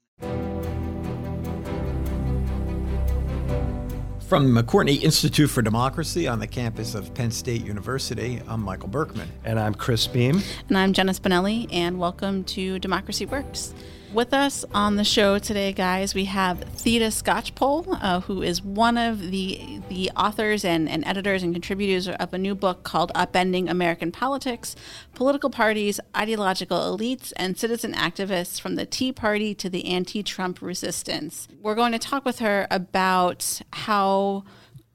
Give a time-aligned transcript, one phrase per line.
[4.28, 8.90] From the McCourtney Institute for Democracy on the campus of Penn State University, I'm Michael
[8.90, 9.26] Berkman.
[9.42, 10.42] And I'm Chris Beem.
[10.68, 13.72] And I'm Jenna Spinelle, and welcome to Democracy Works.
[14.12, 18.96] With us on the show today, guys, we have Theda Skocpol, uh, who is one
[18.96, 23.68] of the the authors and, and editors and contributors of a new book called Upending
[23.68, 24.76] American Politics
[25.14, 30.62] Political Parties, Ideological Elites, and Citizen Activists from the Tea Party to the Anti Trump
[30.62, 31.46] Resistance.
[31.60, 34.44] We're going to talk with her about how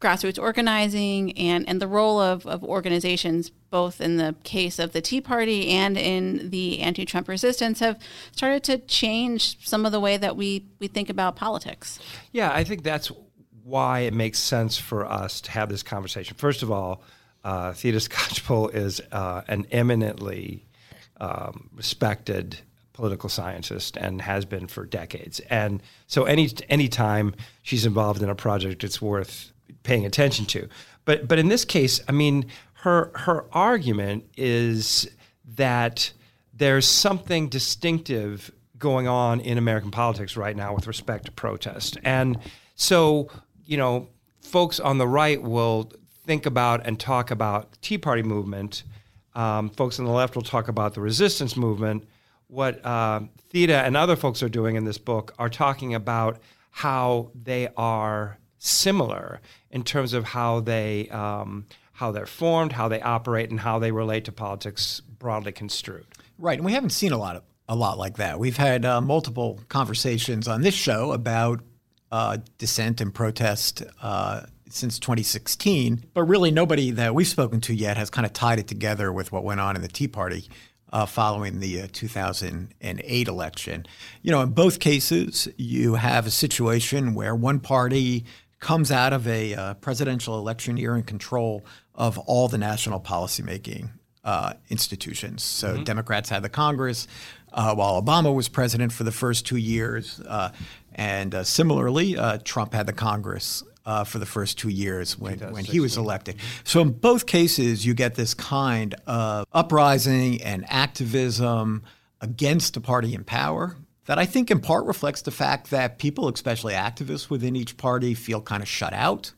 [0.04, 5.02] grassroots organizing and, and the role of, of organizations, both in the case of the
[5.02, 7.98] Tea Party and in the anti Trump resistance, have
[8.32, 12.00] started to change some of the way that we, we think about politics.
[12.32, 13.12] Yeah, I think that's
[13.64, 16.36] why it makes sense for us to have this conversation.
[16.38, 17.02] First of all,
[17.44, 20.66] uh, Theda Skocpol is uh, an eminently
[21.20, 22.60] um, respected
[22.92, 25.40] political scientist and has been for decades.
[25.50, 27.34] And so any any time
[27.64, 29.53] she's involved in a project, it's worth
[29.84, 30.68] paying attention to.
[31.06, 35.08] But but in this case, I mean, her her argument is
[35.56, 36.12] that
[36.54, 41.98] there's something distinctive going on in American politics right now with respect to protest.
[42.04, 42.38] And
[42.76, 43.30] so,
[43.66, 44.10] you know,
[44.42, 45.92] folks on the right will
[46.26, 48.84] think about and talk about Tea Party movement.
[49.36, 52.06] Um, folks on the left will talk about the resistance movement.
[52.48, 56.40] What uh, Theda and other folks are doing in this book are talking about
[56.70, 63.02] how they are similar in terms of how they um, how they're formed, how they
[63.02, 66.06] operate, and how they relate to politics broadly construed.
[66.38, 68.40] Right, and we haven't seen a lot of a lot like that.
[68.40, 71.62] We've had uh, multiple conversations on this show about
[72.12, 77.96] uh, dissent and protest uh, since 2016, but really nobody that we've spoken to yet
[77.98, 80.48] has kind of tied it together with what went on in the Tea Party.
[80.92, 83.84] Uh, following the uh, 2008 election.
[84.22, 88.26] You know, in both cases, you have a situation where one party
[88.64, 93.90] comes out of a uh, presidential election year in control of all the national policymaking
[94.24, 95.44] uh, institutions.
[95.44, 95.84] So mm-hmm.
[95.84, 97.06] Democrats had the Congress
[97.52, 100.22] uh, while Obama was president for the first two years.
[100.22, 100.52] Uh,
[100.96, 103.64] and uh, similarly, uh, Trump had the Congress
[104.06, 106.38] for the first two years when, when he was elected.
[106.64, 111.84] So in both cases, you get this kind of uprising and activism
[112.22, 113.76] against a party in power
[114.06, 118.14] that I think in part reflects the fact that people, especially activists within each party,
[118.14, 119.34] feel kind of shut out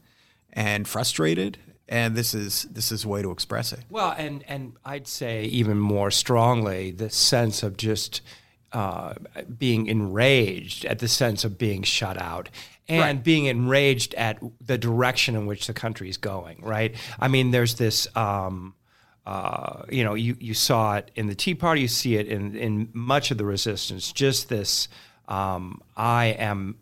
[0.53, 1.57] and frustrated.
[1.87, 3.81] And this is this is a way to express it.
[3.91, 8.21] Well, and and I'd say even more strongly the sense of just
[8.71, 9.13] uh,
[9.57, 12.49] being enraged at the sense of being shut out
[12.87, 13.23] and right.
[13.23, 16.59] being enraged at the direction in which the country is going.
[16.61, 16.95] Right.
[17.19, 18.07] I mean, there's this.
[18.15, 18.73] Um,
[19.25, 22.55] uh, you know, you, you saw it in the Tea Party, you see it in,
[22.55, 24.87] in much of the resistance, just this
[25.27, 26.77] um, I am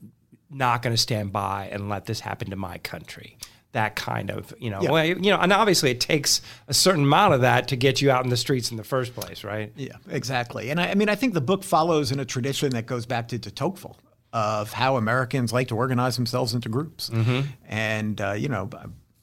[0.49, 3.37] not going to stand by and let this happen to my country.
[3.71, 4.91] That kind of, you know, yeah.
[4.91, 8.11] well, you know, and obviously it takes a certain amount of that to get you
[8.11, 9.71] out in the streets in the first place, right?
[9.75, 10.69] Yeah, exactly.
[10.69, 13.29] And I, I mean, I think the book follows in a tradition that goes back
[13.29, 13.97] to de Tocqueville
[14.31, 17.09] of how Americans like to organize themselves into groups.
[17.09, 17.47] Mm-hmm.
[17.67, 18.69] And, uh, you know,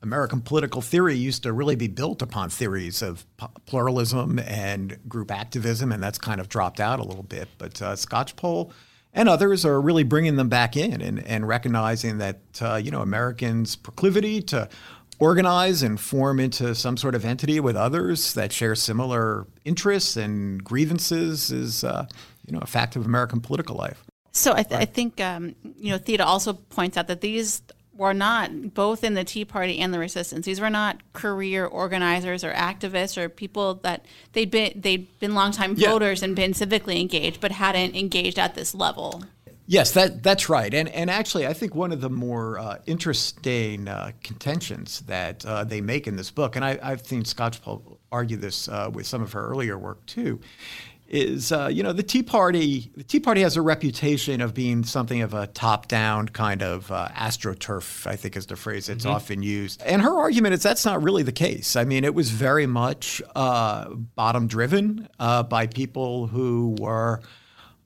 [0.03, 3.27] American political theory used to really be built upon theories of
[3.67, 7.49] pluralism and group activism, and that's kind of dropped out a little bit.
[7.59, 8.73] But uh, Skocpol
[9.13, 13.03] and others are really bringing them back in and, and recognizing that uh, you know
[13.03, 14.69] Americans' proclivity to
[15.19, 20.65] organize and form into some sort of entity with others that share similar interests and
[20.65, 22.07] grievances is, uh,
[22.47, 24.03] you know, a fact of American political life.
[24.33, 24.81] So I, th- right.
[24.81, 27.63] I think um, you know Theda also points out that these
[28.01, 30.47] were not both in the Tea Party and the Resistance.
[30.47, 35.75] These were not career organizers or activists or people that they'd been they'd been longtime
[35.77, 35.91] yeah.
[35.91, 39.25] voters and been civically engaged, but hadn't engaged at this level.
[39.67, 40.73] Yes, that that's right.
[40.73, 45.65] And and actually, I think one of the more uh, interesting uh, contentions that uh,
[45.65, 49.21] they make in this book, and I, have seen Skocpol argue this uh, with some
[49.23, 50.41] of her earlier work too,
[51.11, 52.91] is uh, you know the Tea Party.
[52.97, 57.09] The Tea Party has a reputation of being something of a top-down kind of uh,
[57.09, 58.07] astroturf.
[58.07, 59.15] I think is the phrase that's mm-hmm.
[59.15, 59.83] often used.
[59.83, 61.77] And her argument is that's not really the case.
[61.77, 67.21] I mean, it was very much uh, bottom-driven uh, by people who were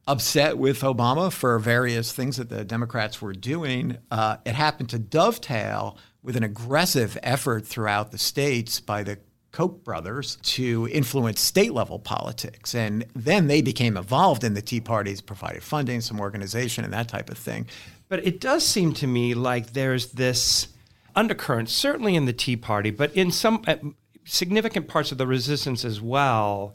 [0.06, 3.97] upset with Obama for various things that the Democrats were doing.
[4.11, 9.19] Uh, it happened to dovetail with an aggressive effort throughout the states by the
[9.55, 12.75] Koch brothers to influence state level politics.
[12.75, 17.06] And then they became involved in the Tea Parties, provided funding, some organization, and that
[17.06, 17.69] type of thing.
[18.09, 20.67] But it does seem to me like there's this
[21.15, 23.77] undercurrent, certainly in the Tea Party, but in some uh,
[24.25, 26.75] significant parts of the resistance as well,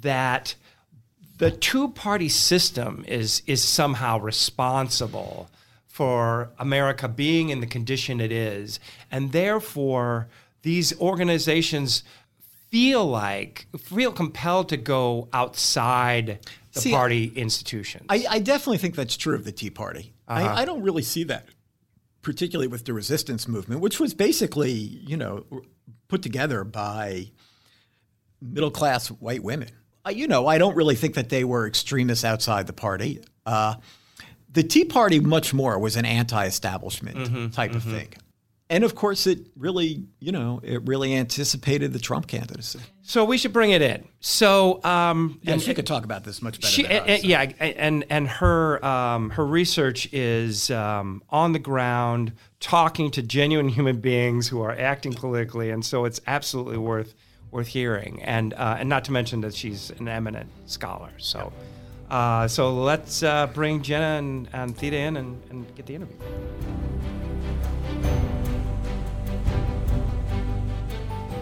[0.00, 0.56] that
[1.38, 5.48] the two party system is, is somehow responsible
[5.86, 8.80] for America being in the condition it is.
[9.12, 10.26] And therefore,
[10.66, 12.02] these organizations
[12.70, 16.40] feel like feel compelled to go outside
[16.72, 18.04] the see, party institutions.
[18.08, 20.12] I, I, definitely think that's true of the Tea Party.
[20.26, 20.40] Uh-huh.
[20.40, 21.46] I, I, don't really see that,
[22.20, 25.46] particularly with the resistance movement, which was basically, you know,
[26.08, 27.30] put together by
[28.42, 29.70] middle class white women.
[30.04, 33.22] Uh, you know, I don't really think that they were extremists outside the party.
[33.46, 33.76] Uh,
[34.50, 37.76] the Tea Party, much more, was an anti-establishment mm-hmm, type mm-hmm.
[37.76, 38.14] of thing
[38.68, 42.80] and of course, it really, you know, it really anticipated the Trump candidacy.
[43.02, 44.08] So we should bring it in.
[44.18, 46.72] So, um, yeah, and she could talk about this much better.
[46.72, 47.26] She, us, so.
[47.26, 53.68] Yeah, and and her um, her research is um, on the ground, talking to genuine
[53.68, 57.14] human beings who are acting politically, and so it's absolutely worth
[57.52, 58.20] worth hearing.
[58.24, 61.10] And uh, and not to mention that she's an eminent scholar.
[61.18, 61.52] So.
[62.08, 66.16] Uh, so let's uh, bring Jenna and, and Theda in and, and get the interview.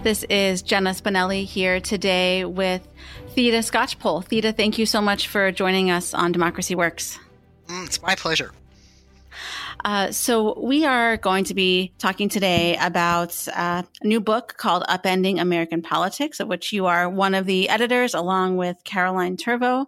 [0.05, 2.87] This is Jenna Spinelle here today with
[3.31, 4.23] Theda Skocpol.
[4.23, 7.19] Theda, thank you so much for joining us on Democracy Works.
[7.69, 8.53] Mm, it's my pleasure.
[9.83, 14.85] Uh, so, we are going to be talking today about uh, a new book called
[14.91, 19.87] Upending American Politics, of which you are one of the editors, along with Caroline Tervo.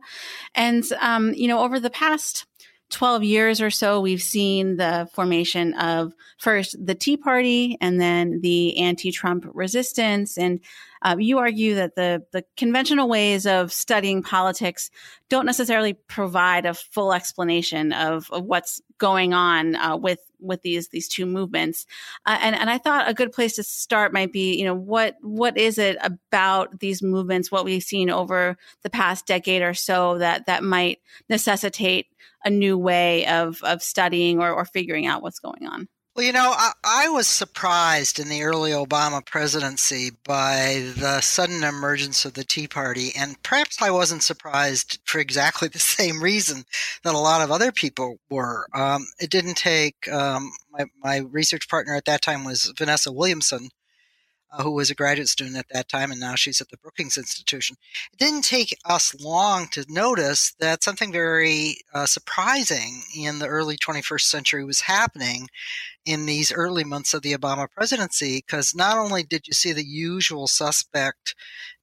[0.55, 2.47] And, um, you know, over the past
[2.91, 8.41] 12 years or so, we've seen the formation of first the Tea Party and then
[8.41, 10.39] the anti Trump resistance.
[10.39, 10.61] And
[11.03, 14.91] uh, you argue that the, the conventional ways of studying politics
[15.29, 20.89] don't necessarily provide a full explanation of, of what's going on uh, with with these
[20.89, 21.87] these two movements.
[22.25, 25.17] Uh, and and I thought a good place to start might be, you know, what
[25.23, 30.19] what is it about these movements, what we've seen over the past decade or so
[30.19, 32.07] that that might necessitate
[32.45, 35.89] a new way of of studying or, or figuring out what's going on.
[36.17, 41.63] Well, you know, I, I, was surprised in the early Obama presidency by the sudden
[41.63, 43.13] emergence of the Tea Party.
[43.15, 46.65] And perhaps I wasn't surprised for exactly the same reason
[47.05, 48.67] that a lot of other people were.
[48.73, 53.69] Um, it didn't take, um, my, my research partner at that time was Vanessa Williamson,
[54.57, 57.19] uh, who was a graduate student at that time, and now she's at the Brookings
[57.19, 57.77] Institution.
[58.13, 63.77] It didn't take us long to notice that something very uh, surprising in the early
[63.77, 65.49] 21st century was happening
[66.05, 69.85] in these early months of the Obama presidency, because not only did you see the
[69.85, 71.35] usual suspect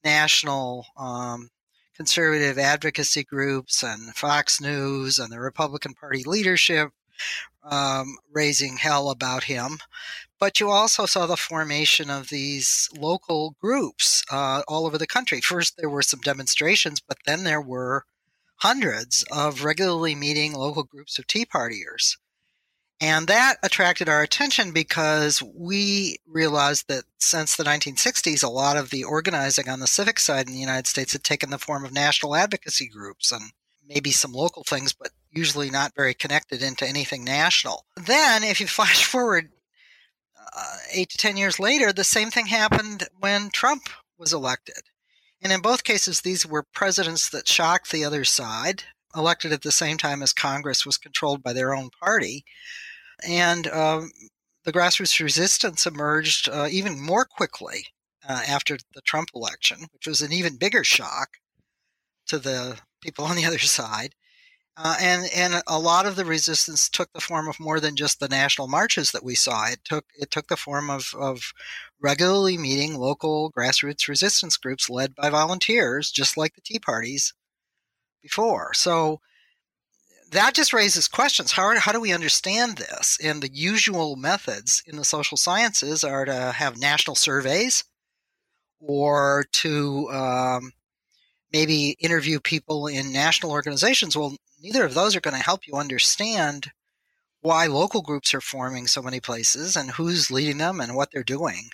[0.04, 1.50] national um,
[1.96, 6.90] conservative advocacy groups and Fox News and the Republican Party leadership
[7.64, 9.78] um, raising hell about him.
[10.44, 15.40] But you also saw the formation of these local groups uh, all over the country.
[15.40, 18.04] First, there were some demonstrations, but then there were
[18.58, 22.18] hundreds of regularly meeting local groups of Tea Partiers.
[23.00, 28.90] And that attracted our attention because we realized that since the 1960s, a lot of
[28.90, 31.94] the organizing on the civic side in the United States had taken the form of
[31.94, 33.54] national advocacy groups and
[33.88, 37.86] maybe some local things, but usually not very connected into anything national.
[37.96, 39.50] Then, if you flash forward
[40.56, 44.84] uh, eight to 10 years later, the same thing happened when Trump was elected.
[45.42, 48.84] And in both cases, these were presidents that shocked the other side,
[49.16, 52.46] elected at the same time as Congress was controlled by their own party.
[53.28, 54.12] And um,
[54.64, 57.88] the grassroots resistance emerged uh, even more quickly
[58.28, 61.30] uh, after the Trump election, which was an even bigger shock
[62.28, 64.16] to the people on the other side.
[64.76, 68.20] Uh, and and a lot of the resistance took the form of more than just
[68.20, 69.68] the national marches that we saw.
[69.68, 71.54] It took it took the form of, of
[72.00, 77.34] regularly meeting local grassroots resistance groups led by volunteers, just like the Tea Parties
[78.24, 78.74] before.
[78.74, 79.20] So
[80.32, 81.52] that just raises questions.
[81.52, 83.18] How, how do we understand this?
[83.24, 87.84] And the usual methods in the social sciences are to have national surveys
[88.80, 90.72] or to um,
[91.52, 94.18] maybe interview people in national organizations.
[94.18, 96.72] Well, neither of those are going to help you understand
[97.42, 101.24] why local groups are forming so many places and who's leading them and what they're
[101.24, 101.70] doing.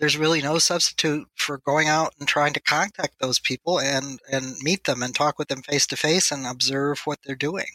[0.00, 4.56] There's really no substitute for going out and trying to contact those people and, and
[4.60, 7.68] meet them and talk with them face to face and observe what they're doing.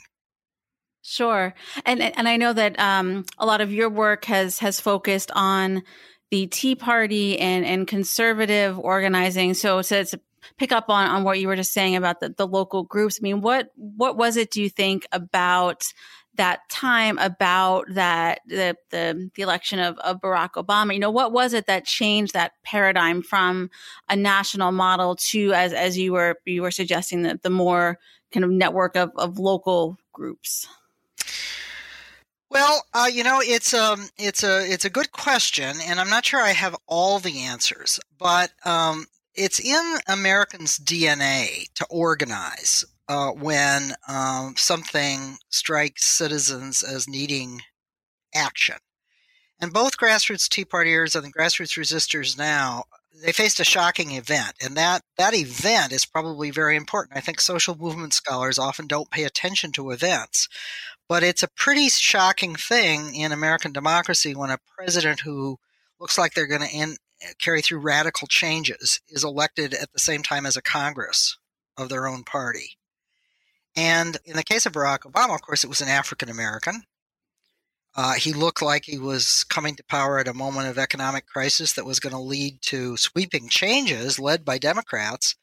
[1.02, 5.32] Sure, and and I know that um, a lot of your work has has focused
[5.34, 5.82] on
[6.30, 9.54] the Tea Party and and conservative organizing.
[9.54, 10.20] So to, to
[10.58, 13.20] pick up on, on what you were just saying about the, the local groups.
[13.20, 15.86] I mean, what what was it do you think about
[16.36, 20.94] that time about that the the, the election of, of Barack Obama?
[20.94, 23.70] You know, what was it that changed that paradigm from
[24.08, 28.00] a national model to as as you were you were suggesting that the more
[28.32, 30.68] kind of network of, of local groups?
[32.52, 36.26] Well, uh, you know, it's um, it's a it's a good question, and I'm not
[36.26, 38.00] sure I have all the answers.
[38.18, 39.06] But um,
[39.40, 47.62] it's in Americans' DNA to organize uh, when um, something strikes citizens as needing
[48.36, 48.76] action.
[49.62, 52.84] And both grassroots Tea Partiers and the grassroots resistors now,
[53.24, 54.56] they faced a shocking event.
[54.62, 57.18] And that, that event is probably very important.
[57.18, 60.50] I think social movement scholars often don't pay attention to events.
[61.08, 65.60] But it's a pretty shocking thing in American democracy when a president who
[65.98, 66.76] looks like they're going to
[67.40, 71.38] carry through radical changes is elected at the same time as a Congress
[71.78, 72.78] of their own party.
[73.76, 76.84] And in the case of Barack Obama, of course, it was an African American.
[77.96, 81.74] Uh, he looked like he was coming to power at a moment of economic crisis
[81.74, 85.36] that was going to lead to sweeping changes led by Democrats.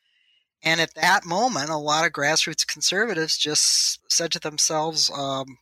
[0.63, 5.59] And at that moment, a lot of grassroots conservatives just said to themselves, um,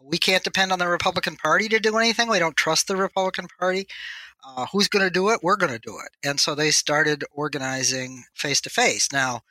[0.00, 2.28] we can't depend on the Republican Party to do anything.
[2.28, 3.86] We don't trust the Republican Party
[4.46, 5.40] uh, who's going to do it?
[5.42, 6.28] We're going to do it.
[6.28, 9.10] And so they started organizing face to face.
[9.12, 9.42] Now,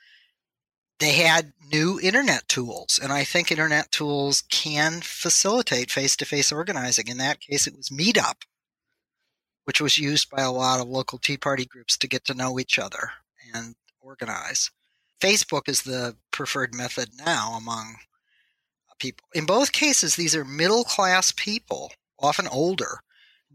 [0.98, 6.50] they had new internet tools, and I think internet tools can facilitate face to face
[6.50, 7.08] organizing.
[7.08, 8.42] In that case, it was Meetup,
[9.64, 12.58] which was used by a lot of local Tea Party groups to get to know
[12.58, 13.10] each other
[13.54, 14.70] and organize.
[15.20, 17.96] Facebook is the preferred method now among
[18.98, 19.26] people.
[19.34, 23.00] In both cases, these are middle class people, often older,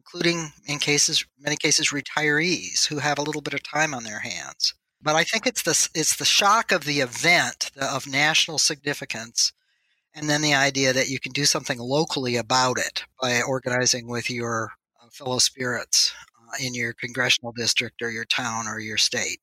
[0.02, 4.20] including in cases, many cases, retirees who have a little bit of time on their
[4.20, 4.74] hands.
[5.02, 9.54] But I think it's the it's the shock of the event of national significance,
[10.14, 14.30] and then the idea that you can do something locally about it by organizing with
[14.30, 19.40] your uh, fellow spirits uh, in your congressional district or your town or your state.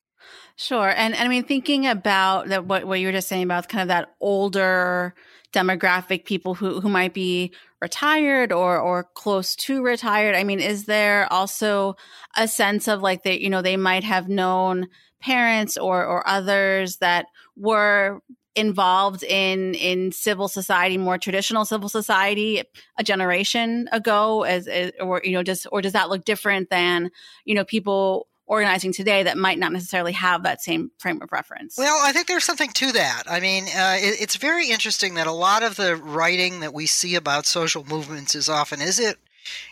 [0.57, 3.69] Sure, and, and I mean thinking about that, what what you were just saying about
[3.69, 5.15] kind of that older
[5.53, 10.35] demographic, people who who might be retired or or close to retired.
[10.35, 11.97] I mean, is there also
[12.37, 13.41] a sense of like that?
[13.41, 14.89] You know, they might have known
[15.21, 17.27] parents or or others that
[17.57, 18.21] were
[18.55, 22.63] involved in in civil society more traditional civil society
[22.99, 27.11] a generation ago as, as or you know just or does that look different than
[27.45, 31.77] you know people organizing today that might not necessarily have that same frame of reference.
[31.77, 33.25] Well, I think there's something to that.
[33.29, 36.87] I mean, uh, it, it's very interesting that a lot of the writing that we
[36.87, 39.17] see about social movements is often is it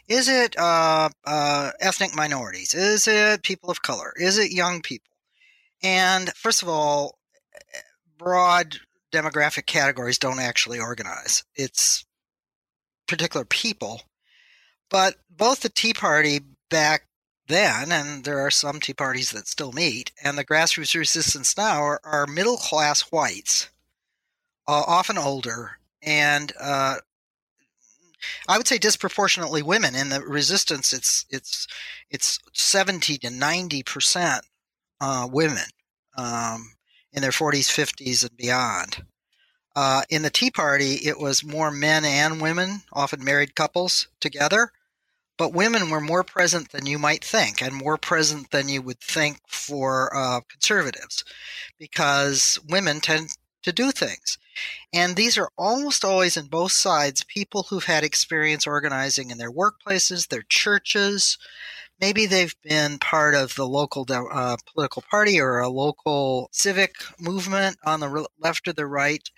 [0.09, 2.73] is it uh, uh, ethnic minorities?
[2.73, 4.13] Is it people of color?
[4.17, 5.13] Is it young people?
[5.83, 7.19] And first of all,
[8.17, 8.79] broad
[9.13, 11.45] demographic categories don't actually organize.
[11.55, 12.05] It's
[13.07, 14.03] particular people.
[14.89, 16.41] But both the Tea Party
[16.71, 17.03] back
[17.49, 21.81] then, and there are some Tea Parties that still meet, and the grassroots resistance now
[21.81, 23.71] are, are middle class whites,
[24.67, 26.97] uh, often older, and uh,
[28.49, 29.95] I would say disproportionately women.
[29.95, 31.67] In the resistance, it's it's
[32.11, 34.45] it's seventy to ninety percent
[35.01, 35.67] uh, women
[36.17, 36.73] um,
[37.13, 39.05] in their forties, fifties, and beyond.
[39.77, 44.73] Uh, in the Tea Party, it was more men and women, often married couples together.
[45.39, 49.01] But women were more present than you might think, and more present than you would
[49.01, 51.25] think for uh, conservatives,
[51.79, 53.29] because women tend
[53.63, 54.39] to do things.
[54.93, 59.53] And these are almost always in both sides people who've had experience organizing in their
[59.53, 61.37] workplaces, their churches.
[62.01, 67.77] Maybe they've been part of the local uh, political party or a local civic movement
[67.85, 69.29] on the left or the right.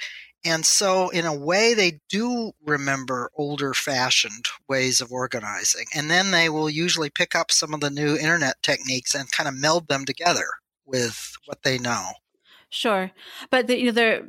[0.45, 5.87] And so, in a way, they do remember older fashioned ways of organizing.
[5.95, 9.49] And then they will usually pick up some of the new internet techniques and kind
[9.49, 10.47] of meld them together
[10.87, 12.12] with what they know.
[12.71, 13.11] Sure.
[13.50, 14.23] But the, you know,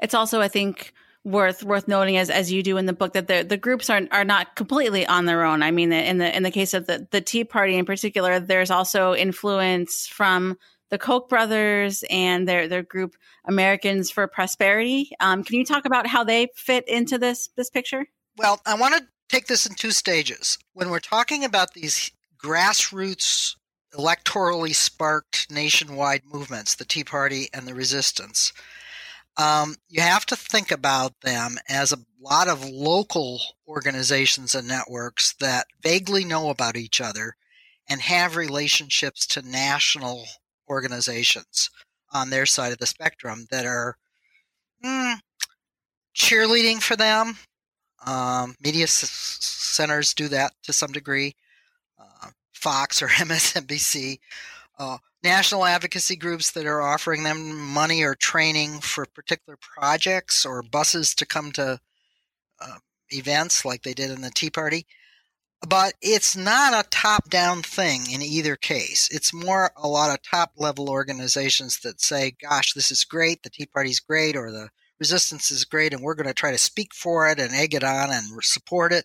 [0.00, 0.92] it's also, I think,
[1.24, 4.02] worth worth noting as as you do in the book that the the groups are
[4.10, 5.62] are not completely on their own.
[5.62, 8.70] I mean, in the in the case of the the Tea Party in particular, there's
[8.70, 10.56] also influence from
[10.90, 15.10] the Koch brothers and their their group Americans for Prosperity.
[15.20, 18.06] Um, can you talk about how they fit into this this picture?
[18.36, 20.58] Well, I want to take this in two stages.
[20.72, 22.10] When we're talking about these
[22.42, 23.56] grassroots
[23.94, 28.52] electorally sparked nationwide movements, the Tea Party and the Resistance,
[29.36, 35.34] um, you have to think about them as a lot of local organizations and networks
[35.40, 37.36] that vaguely know about each other
[37.88, 40.24] and have relationships to national
[40.70, 41.68] organizations
[42.12, 43.96] on their side of the spectrum that are
[44.84, 45.16] mm,
[46.16, 47.36] cheerleading for them.
[48.06, 49.08] Um, media s-
[49.40, 51.34] centers do that to some degree.
[51.98, 54.18] Uh, Fox or MSNBC.
[54.78, 60.62] Uh, national advocacy groups that are offering them money or training for particular projects or
[60.62, 61.78] buses to come to
[62.60, 62.78] uh,
[63.10, 64.86] events like they did in the Tea Party.
[65.68, 69.08] But it's not a top down thing in either case.
[69.12, 73.50] It's more a lot of top level organizations that say, gosh, this is great, the
[73.50, 76.94] Tea Party's great, or the resistance is great, and we're going to try to speak
[76.94, 79.04] for it and egg it on and support it.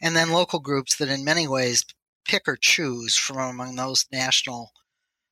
[0.00, 1.84] And then local groups that, in many ways,
[2.24, 4.72] pick or choose from among those national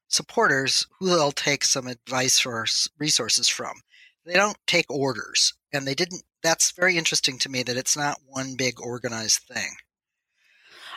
[0.09, 2.67] supporters who they'll take some advice or
[2.99, 3.81] resources from.
[4.25, 6.25] They don't take orders, and they didn't.
[6.43, 9.71] That's very interesting to me that it's not one big organized thing.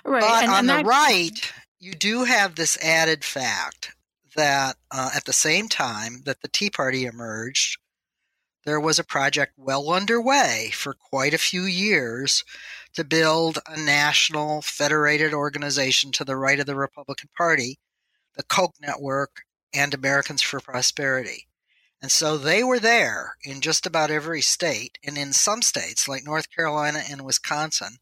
[0.06, 0.22] Right.
[0.22, 3.96] But and, on and the that, right, you do have this added fact
[4.36, 7.78] that uh, at the same time that the Tea Party emerged,
[8.66, 12.44] there was a project well underway for quite a few years
[12.94, 17.80] to build a national federated organization to the right of the Republican Party,
[18.36, 21.48] the Koch Network, and Americans for Prosperity.
[22.02, 24.98] And so they were there in just about every state.
[25.06, 27.98] And in some states, like North Carolina and Wisconsin,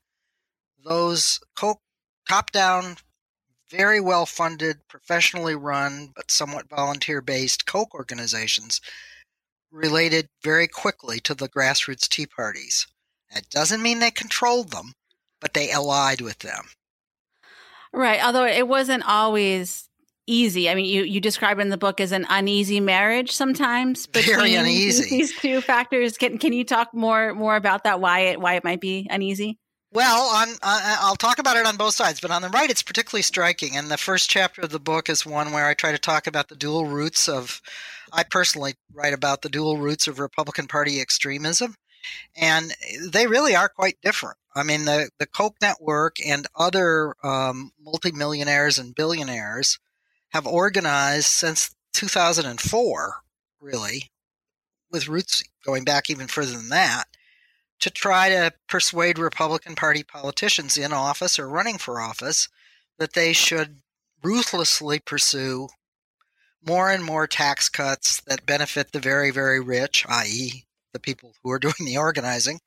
[0.84, 1.82] those Koch
[2.30, 2.98] top down,
[3.70, 8.82] very well funded, professionally run, but somewhat volunteer based Koch organizations
[9.72, 12.88] related very quickly to the grassroots Tea Parties.
[13.34, 14.94] That doesn't mean they controlled them,
[15.40, 16.66] but they allied with them.
[17.94, 18.24] Right.
[18.24, 19.90] Although it wasn't always
[20.28, 20.70] easy.
[20.70, 25.10] I mean, you, you describe in the book as an uneasy marriage sometimes very uneasy.
[25.18, 26.18] these two factors.
[26.18, 28.00] Can can you talk more more about that?
[28.00, 29.58] Why it why it might be uneasy?
[29.92, 33.24] Well, on, I'll talk about it on both sides, but on the right, it's particularly
[33.24, 33.76] striking.
[33.76, 36.48] And the first chapter of the book is one where I try to talk about
[36.48, 37.62] the dual roots of.
[38.12, 41.76] I personally write about the dual roots of Republican Party extremism,
[42.36, 42.74] and
[43.12, 44.38] they really are quite different.
[44.56, 49.80] I mean, the the Koch network and other um, multimillionaires and billionaires
[50.30, 53.16] have organized since 2004,
[53.60, 54.12] really,
[54.92, 57.08] with roots going back even further than that
[57.80, 62.50] to try to persuade Republican Party politicians in office or running for office
[62.98, 63.78] that they should
[64.22, 65.70] ruthlessly pursue
[66.66, 71.52] more and more tax cuts that benefit the very, very rich, i.e., the people who
[71.52, 72.60] are doing the organizing,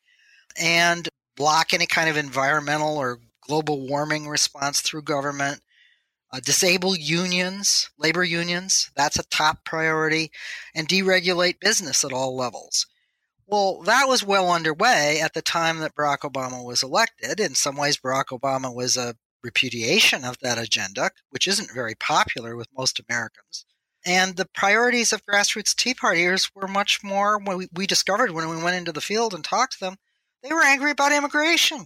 [0.56, 5.60] and block any kind of environmental or global warming response through government.
[6.34, 10.30] Uh, disable unions, labor unions, that's a top priority,
[10.74, 12.86] and deregulate business at all levels.
[13.46, 17.40] Well, that was well underway at the time that Barack Obama was elected.
[17.40, 22.56] In some ways, Barack Obama was a repudiation of that agenda, which isn't very popular
[22.56, 23.66] with most Americans.
[24.04, 28.62] And the priorities of grassroots Tea Partiers were much more, we, we discovered when we
[28.62, 29.96] went into the field and talked to them,
[30.42, 31.84] they were angry about immigration.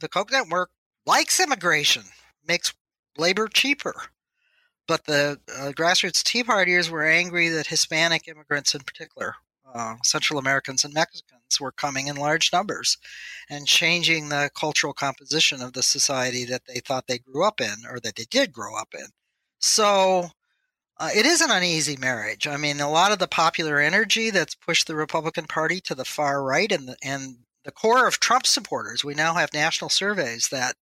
[0.00, 0.70] The Koch Network
[1.04, 2.04] likes immigration,
[2.46, 2.72] makes
[3.18, 3.94] labor cheaper.
[4.88, 9.36] But the uh, grassroots Tea Partiers were angry that Hispanic immigrants in particular
[9.74, 12.96] uh, Central Americans and Mexicans were coming in large numbers
[13.48, 17.76] and changing the cultural composition of the society that they thought they grew up in
[17.88, 19.06] or that they did grow up in.
[19.58, 20.30] So
[20.98, 22.46] uh, it is an uneasy marriage.
[22.46, 26.04] I mean, a lot of the popular energy that's pushed the Republican Party to the
[26.04, 30.48] far right and the, and the core of Trump supporters, we now have national surveys
[30.48, 30.76] that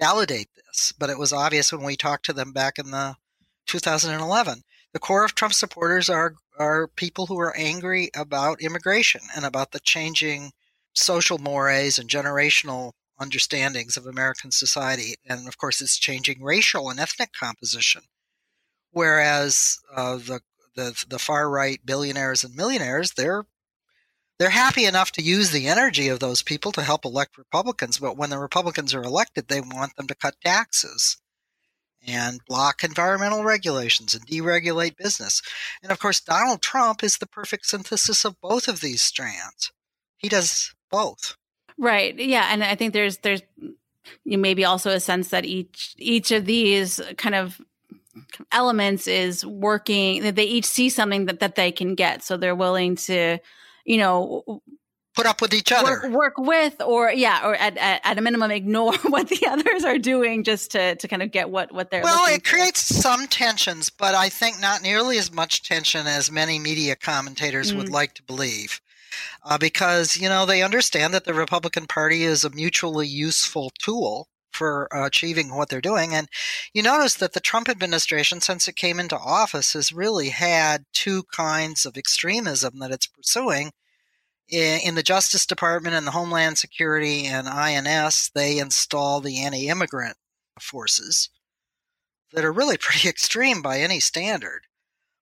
[0.00, 3.16] validate this, but it was obvious when we talked to them back in the
[3.66, 9.44] 2011 the core of Trump supporters are are people who are angry about immigration and
[9.44, 10.52] about the changing
[10.92, 15.14] social mores and generational understandings of American society.
[15.26, 18.02] And of course, it's changing racial and ethnic composition.
[18.90, 20.40] Whereas uh, the,
[20.74, 23.44] the the far right billionaires and millionaires, they're
[24.38, 28.16] they're happy enough to use the energy of those people to help elect Republicans, but
[28.16, 31.18] when the Republicans are elected, they want them to cut taxes
[32.06, 35.42] and block environmental regulations and deregulate business.
[35.82, 39.72] And of course, Donald Trump is the perfect synthesis of both of these strands.
[40.16, 41.36] He does both.
[41.76, 42.18] Right.
[42.18, 43.42] Yeah, and I think there's there's
[44.24, 47.60] maybe also a sense that each each of these kind of
[48.50, 52.54] elements is working that they each see something that, that they can get so they're
[52.54, 53.38] willing to
[53.84, 54.60] you know
[55.18, 58.20] put up with each other work, work with or yeah or at, at, at, a
[58.20, 61.90] minimum ignore what the others are doing just to to kind of get what what
[61.90, 62.50] they're well it for.
[62.50, 67.72] creates some tensions but i think not nearly as much tension as many media commentators
[67.72, 67.78] mm.
[67.78, 68.80] would like to believe
[69.44, 74.28] uh, because you know they understand that the republican party is a mutually useful tool
[74.52, 76.12] for uh, achieving what they're doing.
[76.12, 76.28] And
[76.74, 81.22] you notice that the Trump administration, since it came into office, has really had two
[81.32, 83.70] kinds of extremism that it's pursuing.
[84.50, 90.16] In the Justice Department and the Homeland Security and INS, they install the anti immigrant
[90.58, 91.28] forces
[92.32, 94.66] that are really pretty extreme by any standard,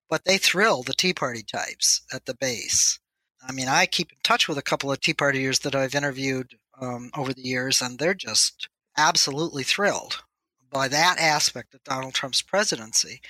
[0.09, 2.99] but they thrill the Tea Party types at the base.
[3.47, 6.55] I mean, I keep in touch with a couple of Tea Partiers that I've interviewed
[6.79, 10.23] um, over the years, and they're just absolutely thrilled
[10.69, 13.21] by that aspect of Donald Trump's presidency.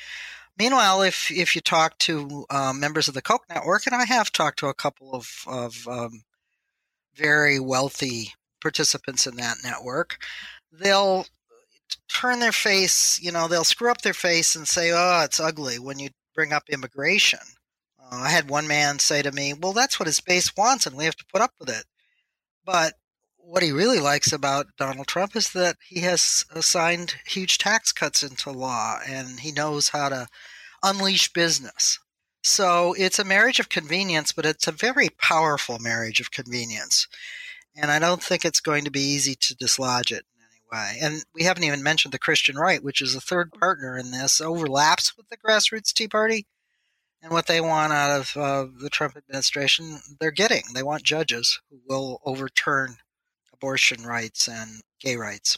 [0.58, 4.32] Meanwhile, if if you talk to um, members of the Koch network, and I have
[4.32, 6.24] talked to a couple of of um,
[7.15, 10.17] very wealthy participants in that network,
[10.72, 11.26] they'll
[12.10, 15.80] turn their face, you know, they'll screw up their face and say, "Oh, it's ugly"
[15.80, 17.39] when you bring up immigration.
[18.00, 20.98] Uh, I had one man say to me, "Well, that's what his base wants, and
[20.98, 21.86] we have to put up with it."
[22.65, 22.96] But
[23.48, 28.22] what he really likes about Donald Trump is that he has signed huge tax cuts
[28.22, 30.28] into law and he knows how to
[30.84, 31.98] unleash business.
[32.44, 37.08] So it's a marriage of convenience, but it's a very powerful marriage of convenience.
[37.74, 40.98] And I don't think it's going to be easy to dislodge it in any way.
[41.02, 44.42] And we haven't even mentioned the Christian right, which is a third partner in this,
[44.42, 46.48] overlaps with the grassroots Tea Party.
[47.22, 50.64] And what they want out of uh, the Trump administration, they're getting.
[50.74, 52.98] They want judges who will overturn
[53.58, 55.58] abortion rights and gay rights.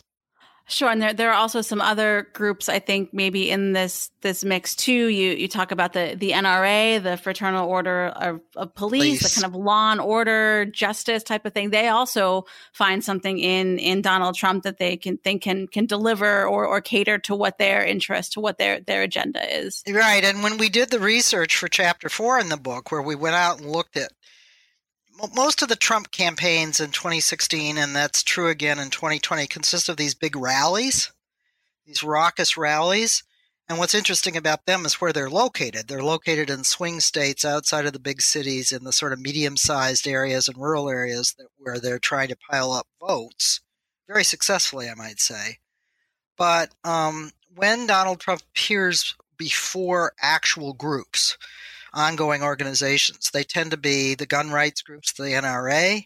[0.69, 4.43] Sure, and there there are also some other groups I think maybe in this this
[4.43, 5.07] mix too.
[5.07, 9.41] You you talk about the the NRA, the Fraternal Order of, of Police, Police, the
[9.41, 11.71] kind of law and order, justice type of thing.
[11.71, 16.45] They also find something in in Donald Trump that they can think can can deliver
[16.45, 19.83] or or cater to what their interest, to what their their agenda is.
[19.89, 23.15] Right, and when we did the research for chapter four in the book, where we
[23.15, 24.12] went out and looked at
[25.36, 29.97] most of the Trump campaigns in 2016, and that's true again in 2020, consist of
[29.97, 31.12] these big rallies,
[31.86, 33.23] these raucous rallies.
[33.67, 35.88] And what's interesting about them is where they're located.
[35.88, 39.58] They're located in swing states outside of the big cities, in the sort of medium
[39.58, 43.62] sized areas and rural areas that, where they're trying to pile up votes,
[44.08, 45.58] very successfully, I might say.
[46.36, 51.38] But um, when Donald Trump appears before actual groups,
[51.93, 53.30] ongoing organizations.
[53.32, 56.06] They tend to be the gun rights groups, the NRA,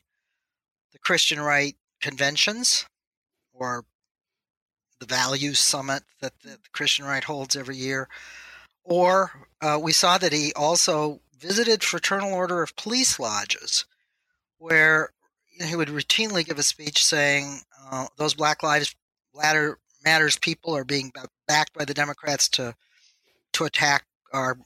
[0.92, 2.86] the Christian right conventions,
[3.54, 3.86] or
[5.00, 8.08] the values summit that the Christian right holds every year.
[8.84, 13.86] Or uh, we saw that he also visited Fraternal Order of Police lodges,
[14.58, 15.10] where
[15.62, 17.60] he would routinely give a speech saying
[17.92, 18.96] uh, those Black Lives
[19.36, 21.14] Matter Matters people are being
[21.48, 22.76] backed by the Democrats to
[23.54, 24.58] to attack our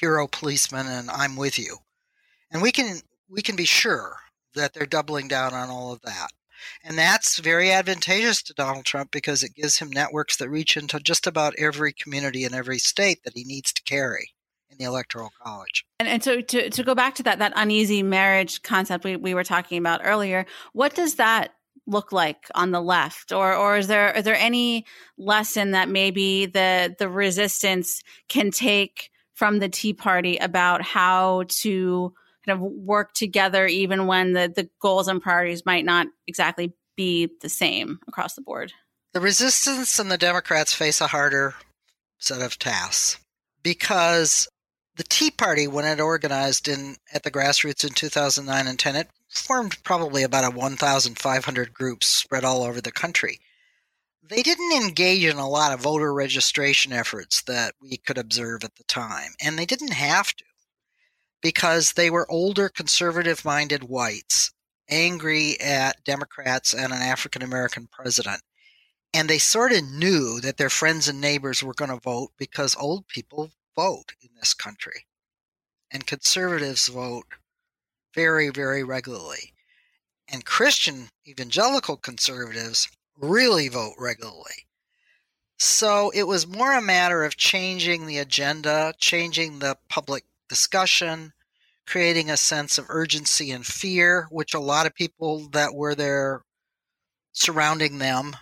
[0.00, 1.76] hero policeman and I'm with you.
[2.50, 4.16] And we can we can be sure
[4.54, 6.30] that they're doubling down on all of that.
[6.84, 11.00] And that's very advantageous to Donald Trump because it gives him networks that reach into
[11.00, 14.34] just about every community in every state that he needs to carry
[14.70, 15.84] in the electoral college.
[15.98, 19.34] And, and so to, to go back to that that uneasy marriage concept we, we
[19.34, 21.54] were talking about earlier, what does that
[21.86, 24.84] look like on the left or or is there is there any
[25.18, 29.09] lesson that maybe the the resistance can take
[29.40, 32.12] from the Tea Party about how to
[32.44, 37.30] kind of work together, even when the, the goals and priorities might not exactly be
[37.40, 38.74] the same across the board?
[39.14, 41.54] The resistance and the Democrats face a harder
[42.18, 43.18] set of tasks
[43.62, 44.46] because
[44.96, 49.08] the Tea Party, when it organized in at the grassroots in 2009 and 10, it
[49.30, 53.40] formed probably about a 1,500 groups spread all over the country.
[54.30, 58.76] They didn't engage in a lot of voter registration efforts that we could observe at
[58.76, 60.44] the time, and they didn't have to
[61.42, 64.52] because they were older conservative minded whites
[64.88, 68.42] angry at Democrats and an African American president.
[69.12, 72.76] And they sort of knew that their friends and neighbors were going to vote because
[72.76, 75.06] old people vote in this country.
[75.90, 77.26] And conservatives vote
[78.14, 79.54] very, very regularly.
[80.28, 82.88] And Christian evangelical conservatives
[83.20, 84.66] really vote regularly.
[85.58, 91.32] So it was more a matter of changing the agenda, changing the public discussion,
[91.86, 96.42] creating a sense of urgency and fear, which a lot of people that were there
[97.32, 98.36] surrounding them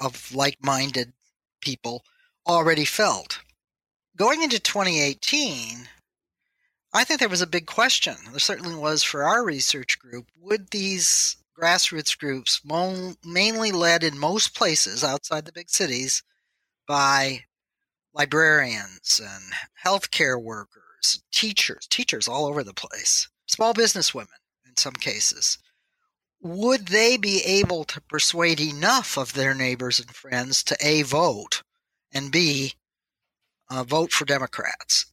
[0.00, 1.12] of like minded
[1.60, 2.04] people
[2.46, 3.40] already felt.
[4.16, 5.88] Going into 2018,
[6.92, 8.16] I think there was a big question.
[8.30, 10.26] There certainly was for our research group.
[10.40, 12.60] Would these grassroots groups,
[13.24, 16.22] mainly led in most places outside the big cities
[16.86, 17.44] by
[18.14, 19.52] librarians and
[19.84, 24.28] healthcare workers, teachers, teachers all over the place, small business women
[24.66, 25.58] in some cases,
[26.40, 31.62] would they be able to persuade enough of their neighbors and friends to A, vote,
[32.12, 32.74] and B,
[33.70, 35.06] uh, vote for Democrats?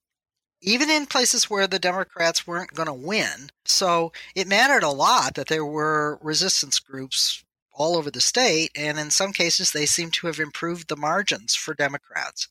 [0.62, 3.50] Even in places where the Democrats weren't going to win.
[3.66, 8.98] So it mattered a lot that there were resistance groups all over the state, and
[8.98, 12.48] in some cases, they seem to have improved the margins for Democrats.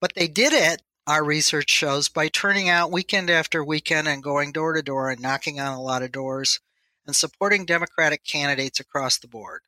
[0.00, 4.52] But they did it, our research shows, by turning out weekend after weekend and going
[4.52, 6.60] door to door and knocking on a lot of doors
[7.06, 9.62] and supporting Democratic candidates across the board.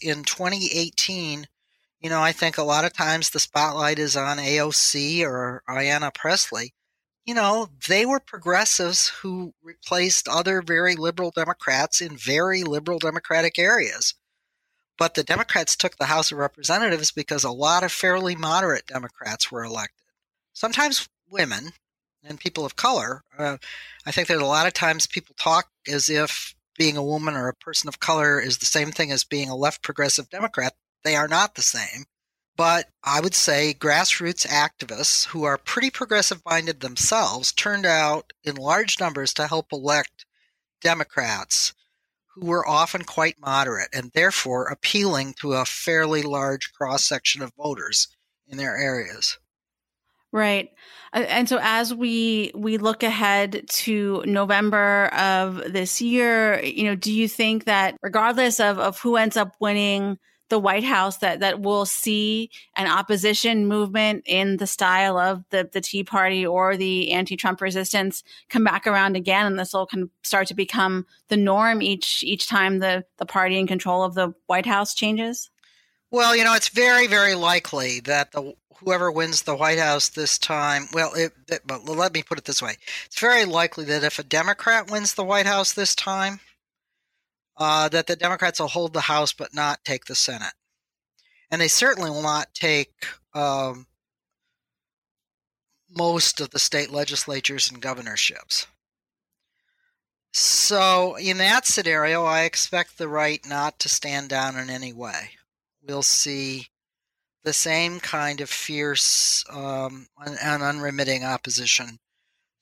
[0.00, 1.46] In 2018,
[2.00, 6.12] you know, I think a lot of times the spotlight is on AOC or Ayanna
[6.12, 6.74] Pressley.
[7.24, 13.58] You know, they were progressives who replaced other very liberal Democrats in very liberal Democratic
[13.58, 14.14] areas.
[14.98, 19.50] But the Democrats took the House of Representatives because a lot of fairly moderate Democrats
[19.50, 20.04] were elected.
[20.52, 21.72] Sometimes women
[22.22, 23.22] and people of color.
[23.36, 23.58] Uh,
[24.06, 27.48] I think that a lot of times people talk as if being a woman or
[27.48, 30.74] a person of color is the same thing as being a left progressive Democrat.
[31.04, 32.04] They are not the same.
[32.56, 38.54] But I would say grassroots activists who are pretty progressive minded themselves turned out in
[38.54, 40.24] large numbers to help elect
[40.80, 41.74] Democrats
[42.34, 47.52] who were often quite moderate and therefore appealing to a fairly large cross section of
[47.56, 48.08] voters
[48.46, 49.38] in their areas.
[50.32, 50.70] Right.
[51.12, 57.12] And so as we we look ahead to November of this year, you know, do
[57.12, 61.60] you think that regardless of, of who ends up winning the White House that that
[61.60, 67.12] we'll see an opposition movement in the style of the the Tea Party or the
[67.12, 71.82] anti-Trump resistance come back around again, and this will can start to become the norm
[71.82, 75.50] each each time the the party in control of the White House changes.
[76.10, 80.38] Well, you know, it's very very likely that the whoever wins the White House this
[80.38, 82.76] time, well, it, it, but let me put it this way:
[83.06, 86.40] it's very likely that if a Democrat wins the White House this time,
[87.56, 90.54] uh, that the Democrats will hold the House but not take the Senate,
[91.50, 93.86] and they certainly will not take um,
[95.88, 98.66] most of the state legislatures and governorships.
[100.32, 105.30] So, in that scenario, I expect the right not to stand down in any way.
[105.80, 106.68] We'll see
[107.44, 111.98] the same kind of fierce um, and unremitting opposition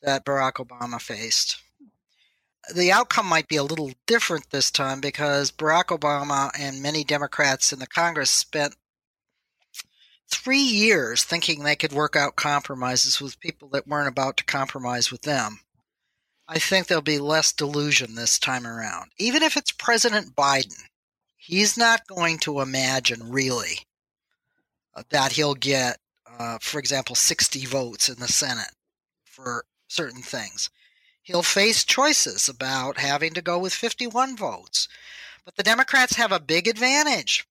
[0.03, 1.63] that Barack Obama faced.
[2.75, 7.73] The outcome might be a little different this time because Barack Obama and many Democrats
[7.73, 8.77] in the Congress spent
[10.31, 15.11] three years thinking they could work out compromises with people that weren't about to compromise
[15.11, 15.61] with them.
[16.49, 19.11] I think there'll be less delusion this time around.
[19.19, 20.81] Even if it's President Biden,
[21.37, 23.81] he's not going to imagine really
[25.11, 25.99] that he'll get,
[26.39, 28.73] uh, for example, 60 votes in the Senate
[29.25, 30.71] for certain things.
[31.23, 34.89] He'll face choices about having to go with 51 votes.
[35.45, 37.47] But the Democrats have a big advantage.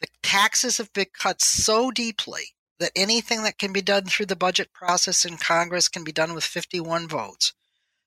[0.00, 4.36] The taxes have been cut so deeply that anything that can be done through the
[4.36, 7.52] budget process in Congress can be done with 51 votes.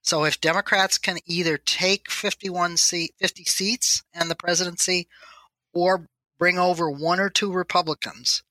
[0.02, 5.08] So if Democrats can either take 51 seat, 50 seats and the presidency
[5.74, 8.44] or bring over one or two Republicans,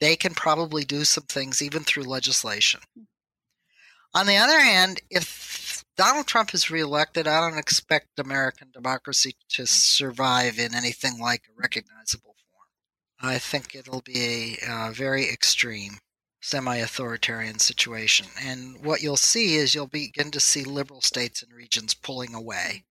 [0.00, 2.80] they can probably do some things even through legislation.
[4.14, 9.66] On the other hand, if Donald Trump is reelected, I don't expect American democracy to
[9.66, 13.32] survive in anything like a recognizable form.
[13.32, 15.98] I think it'll be a, a very extreme,
[16.40, 18.28] semi authoritarian situation.
[18.40, 22.84] And what you'll see is you'll begin to see liberal states and regions pulling away.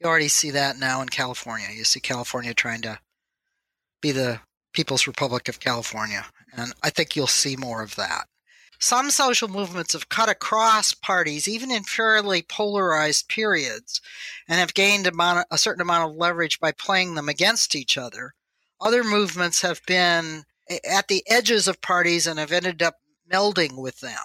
[0.00, 1.68] You already see that now in California.
[1.74, 3.00] You see California trying to
[4.00, 4.40] be the
[4.72, 6.26] People's Republic of California.
[6.52, 8.26] And I think you'll see more of that.
[8.80, 14.00] Some social movements have cut across parties, even in fairly polarized periods,
[14.46, 18.34] and have gained a certain amount of leverage by playing them against each other.
[18.80, 20.44] Other movements have been
[20.88, 22.96] at the edges of parties and have ended up
[23.30, 24.18] melding with them.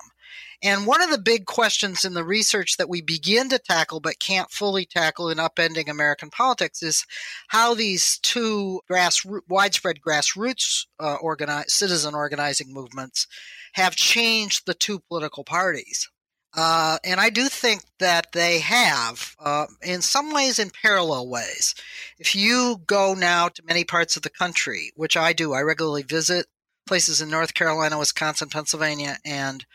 [0.62, 4.20] And one of the big questions in the research that we begin to tackle but
[4.20, 7.06] can't fully tackle in upending American politics is
[7.50, 13.28] how these two grass widespread grassroots uh, organize, citizen organizing movements
[13.74, 16.10] have changed the two political parties.
[16.56, 21.74] Uh, and I do think that they have, uh, in some ways, in parallel ways.
[22.20, 26.04] If you go now to many parts of the country, which I do, I regularly
[26.04, 26.46] visit
[26.86, 29.66] places in North Carolina, Wisconsin, Pennsylvania, and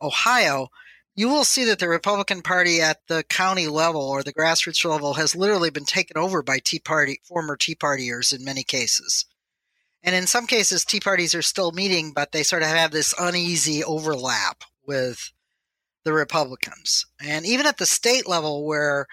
[0.00, 0.68] Ohio,
[1.14, 5.14] you will see that the Republican Party at the county level or the grassroots level
[5.14, 9.26] has literally been taken over by Tea Party former Tea Partiers in many cases.
[10.04, 13.14] And in some cases, Tea Parties are still meeting, but they sort of have this
[13.18, 15.32] uneasy overlap with
[16.04, 17.06] the Republicans.
[17.24, 19.06] And even at the state level, where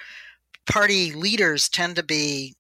[0.70, 2.56] party leaders tend to be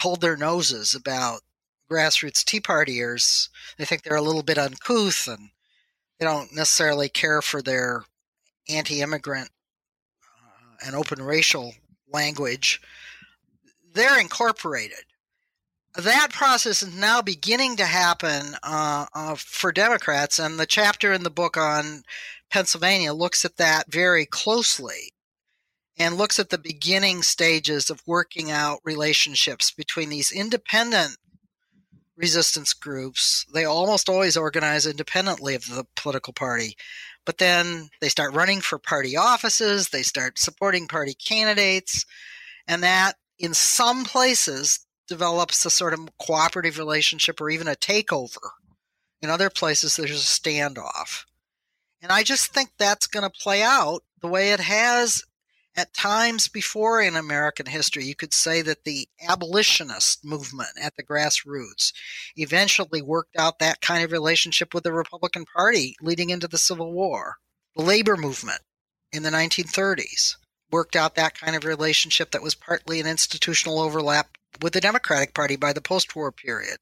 [0.00, 1.42] hold their noses about
[1.90, 5.50] grassroots Tea Partiers, they think they're a little bit uncouth and
[6.18, 8.04] they don't necessarily care for their
[8.68, 9.48] anti-immigrant
[10.24, 11.72] uh, and open racial
[12.12, 12.80] language
[13.92, 15.04] they're incorporated
[15.96, 21.22] that process is now beginning to happen uh, uh, for democrats and the chapter in
[21.22, 22.02] the book on
[22.50, 25.12] pennsylvania looks at that very closely
[25.98, 31.18] and looks at the beginning stages of working out relationships between these independent
[32.20, 36.76] resistance groups, they almost always organize independently of the political party.
[37.26, 42.04] But then they start running for party offices, they start supporting party candidates,
[42.66, 48.50] and that in some places develops a sort of cooperative relationship or even a takeover.
[49.20, 51.24] In other places, there's a standoff.
[52.00, 55.24] And I just think that's going to play out the way it has
[55.76, 61.02] at times before in American history, you could say that the abolitionist movement at the
[61.02, 61.92] grassroots
[62.36, 66.92] eventually worked out that kind of relationship with the Republican Party leading into the Civil
[66.92, 67.36] War.
[67.76, 68.60] The labor movement
[69.12, 70.36] in the 1930s
[70.72, 75.34] worked out that kind of relationship that was partly an institutional overlap with the Democratic
[75.34, 76.78] Party by the post war period.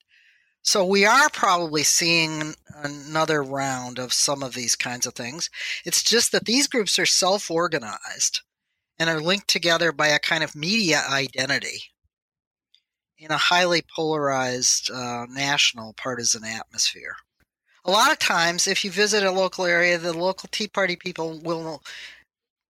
[0.62, 5.48] So we are probably seeing another round of some of these kinds of things.
[5.84, 8.42] It's just that these groups are self organized
[8.98, 11.84] and are linked together by a kind of media identity
[13.18, 17.16] in a highly polarized uh, national partisan atmosphere.
[17.84, 21.40] A lot of times, if you visit a local area, the local Tea Party people
[21.42, 21.82] will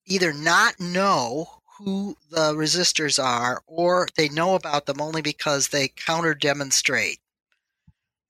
[0.07, 5.89] either not know who the resistors are or they know about them only because they
[5.89, 7.21] counter demonstrate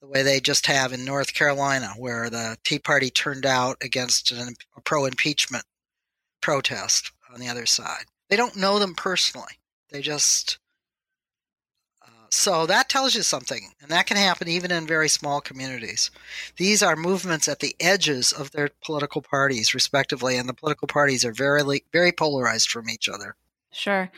[0.01, 4.31] the way they just have in North Carolina, where the Tea Party turned out against
[4.31, 5.65] an, a pro impeachment
[6.41, 8.05] protest on the other side.
[8.29, 9.59] They don't know them personally.
[9.91, 10.59] They just.
[12.31, 16.11] So that tells you something, and that can happen even in very small communities.
[16.57, 21.25] These are movements at the edges of their political parties, respectively, and the political parties
[21.25, 21.63] are very,
[21.93, 23.35] very polarized from each other.
[23.73, 24.11] Sure.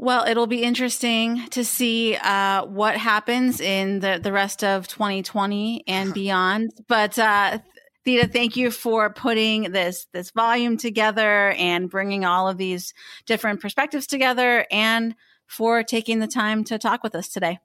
[0.00, 5.82] Well, it'll be interesting to see uh, what happens in the, the rest of 2020
[5.88, 6.70] and beyond.
[6.86, 7.58] But uh,
[8.04, 12.94] Theda, thank you for putting this this volume together and bringing all of these
[13.26, 15.16] different perspectives together, and
[15.48, 17.58] for taking the time to talk with us today.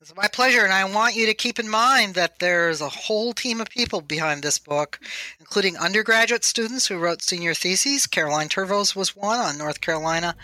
[0.00, 3.32] It's my pleasure, and I want you to keep in mind that there's a whole
[3.32, 5.00] team of people behind this book,
[5.40, 8.06] including undergraduate students who wrote senior theses.
[8.06, 10.36] Caroline Tervo was one on North Carolina,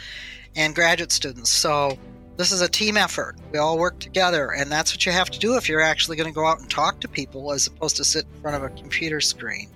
[0.57, 1.51] and graduate students.
[1.51, 1.99] So
[2.39, 3.37] this is a team effort.
[3.53, 6.31] We all work together, and that's what you have to do if you're actually going
[6.31, 8.75] to go out and talk to people as opposed to sit in front of a
[8.81, 9.69] computer screen.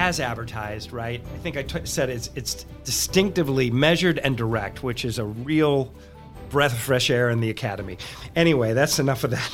[0.00, 1.20] As advertised, right?
[1.34, 5.92] I think I t- said it's it's distinctively measured and direct, which is a real
[6.48, 7.98] breath of fresh air in the academy.
[8.34, 9.50] Anyway, that's enough of that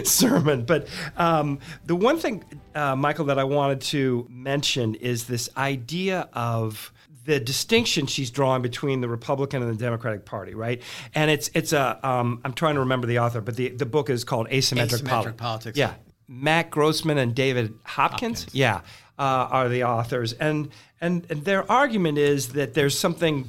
[0.06, 0.64] sermon.
[0.64, 6.30] But um, the one thing, uh, Michael, that I wanted to mention is this idea
[6.32, 6.90] of
[7.26, 10.80] the distinction she's drawing between the Republican and the Democratic Party, right?
[11.14, 14.08] And it's it's a um, I'm trying to remember the author, but the, the book
[14.08, 15.76] is called Asymmetric, Asymmetric Politics.
[15.76, 15.92] Yeah,
[16.26, 18.44] Matt Grossmann and David Hopkins.
[18.44, 18.54] Hopkins.
[18.54, 18.80] Yeah,
[19.18, 23.48] uh, are the authors, and, and and their argument is that there's something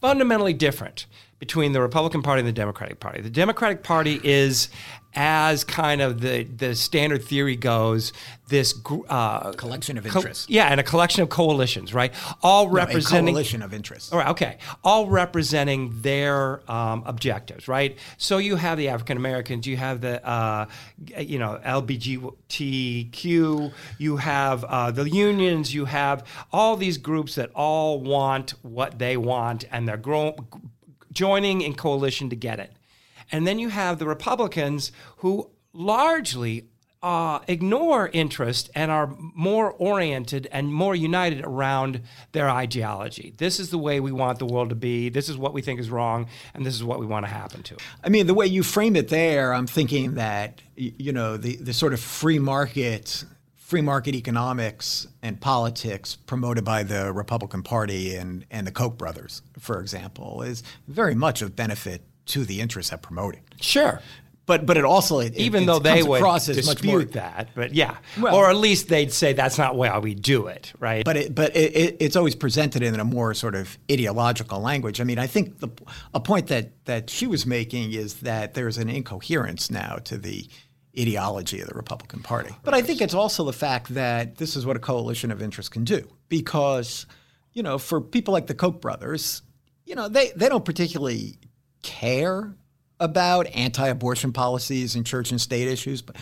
[0.00, 1.06] fundamentally different
[1.38, 3.20] between the Republican Party and the Democratic Party.
[3.20, 4.68] The Democratic Party is,
[5.14, 8.12] as kind of the the standard theory goes,
[8.48, 8.74] this
[9.08, 10.46] uh, collection of interests.
[10.46, 12.12] Co- yeah, and a collection of coalitions, right?
[12.42, 14.12] All no, representing a coalition of interests.
[14.12, 17.96] All right, okay, all representing their um, objectives, right?
[18.16, 20.66] So you have the African Americans, you have the uh,
[21.18, 28.00] you know LGBTQ, you have uh, the unions, you have all these groups that all
[28.00, 30.34] want what they want, and they're growing
[31.12, 32.72] joining in coalition to get it.
[33.30, 36.68] And then you have the Republicans who largely
[37.02, 42.00] uh, ignore interest and are more oriented and more united around
[42.32, 43.34] their ideology.
[43.36, 45.08] This is the way we want the world to be.
[45.08, 47.62] This is what we think is wrong, and this is what we want to happen
[47.64, 47.76] to.
[48.02, 51.72] I mean, the way you frame it there, I'm thinking that you know the the
[51.72, 53.24] sort of free market
[53.68, 59.42] free market economics and politics promoted by the Republican Party and, and the Koch brothers,
[59.58, 63.42] for example, is very much of benefit to the interests that promote it.
[63.60, 64.00] Sure.
[64.46, 67.98] But, but it also it, even it, though they would dispute more, that, but yeah,
[68.18, 71.04] well, or at least they'd say that's not how we do it, right?
[71.04, 75.02] But it, but it, it's always presented in a more sort of ideological language.
[75.02, 75.68] I mean, I think the
[76.14, 80.48] a point that that she was making is that there's an incoherence now to the
[80.98, 82.54] ideology of the Republican Party.
[82.62, 85.70] But I think it's also the fact that this is what a coalition of interest
[85.70, 86.06] can do.
[86.28, 87.06] Because,
[87.52, 89.42] you know, for people like the Koch brothers,
[89.84, 91.38] you know, they, they don't particularly
[91.82, 92.54] care
[93.00, 96.16] about anti-abortion policies and church and state issues, but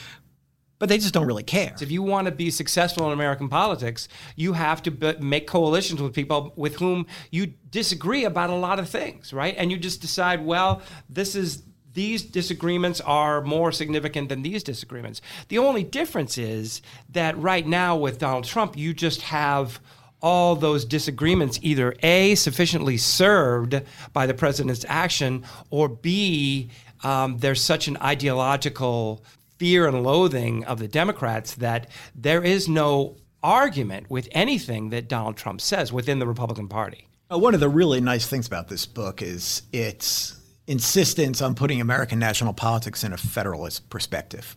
[0.78, 1.74] but they just don't really care.
[1.80, 6.12] If you want to be successful in American politics, you have to make coalitions with
[6.12, 9.54] people with whom you disagree about a lot of things, right?
[9.56, 11.62] And you just decide, well, this is
[11.97, 15.22] these disagreements are more significant than these disagreements.
[15.49, 19.80] The only difference is that right now with Donald Trump, you just have
[20.20, 23.80] all those disagreements either A, sufficiently served
[24.12, 26.70] by the president's action, or B,
[27.03, 29.24] um, there's such an ideological
[29.59, 35.36] fear and loathing of the Democrats that there is no argument with anything that Donald
[35.36, 37.09] Trump says within the Republican Party.
[37.30, 40.36] Uh, one of the really nice things about this book is it's
[40.66, 44.56] insistence on putting American national politics in a federalist perspective.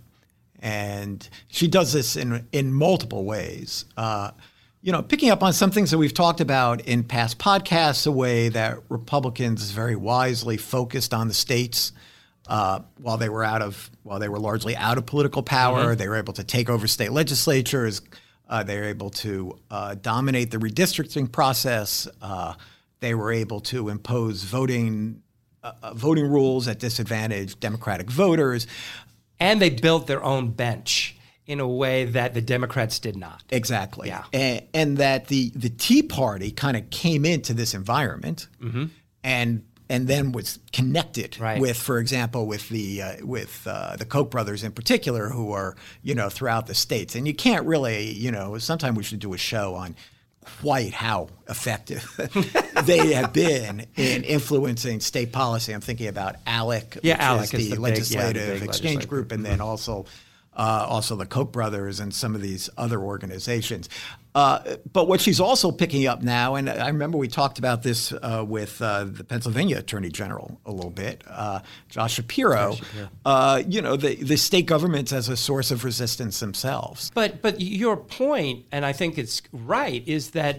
[0.62, 3.86] And she does this in, in multiple ways.
[3.95, 4.32] Uh,
[4.82, 8.12] you know, picking up on some things that we've talked about in past podcasts, a
[8.12, 11.91] way that Republicans very wisely focused on the states
[12.47, 15.88] uh, while they were out of while they were largely out of political power.
[15.88, 15.97] Mm-hmm.
[15.97, 18.01] They were able to take over state legislatures.
[18.47, 22.07] Uh, they were able to uh, dominate the redistricting process.
[22.22, 22.55] Uh,
[23.01, 25.22] they were able to impose voting
[25.64, 28.68] uh, uh, voting rules that disadvantage Democratic voters.
[29.39, 33.43] And they built their own bench in a way that the Democrats did not.
[33.49, 34.10] Exactly.
[34.10, 34.24] Yeah.
[34.32, 38.86] And, and that the, the Tea Party kind of came into this environment mm-hmm.
[39.24, 41.60] and and then was connected right.
[41.60, 45.76] with, for example, with the uh, with uh, the Koch brothers in particular, who are
[46.03, 47.16] you know throughout the states.
[47.16, 49.95] And you can't really, you know, sometime we should do a show on
[50.62, 52.06] quite how effective
[52.86, 55.74] they have been in influencing state policy.
[55.74, 58.66] I'm thinking about ALEC, yeah, which ALEC is the, is the legislative big, yeah, the
[58.66, 59.10] exchange legislative.
[59.10, 59.68] group, and then mm-hmm.
[59.68, 60.06] also
[60.60, 63.88] uh, also the Koch brothers and some of these other organizations.
[64.36, 68.12] Uh, but what she's also picking up now, and I remember we talked about this
[68.12, 72.72] uh, with uh, the Pennsylvania Attorney General a little bit, uh, Josh Shapiro.
[72.74, 73.10] Josh Shapiro.
[73.26, 77.10] Uh, you know, the, the state governments as a source of resistance themselves.
[77.16, 80.57] But but your point, and I think it's right, is that